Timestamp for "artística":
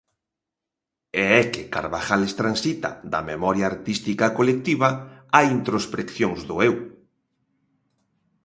3.73-4.33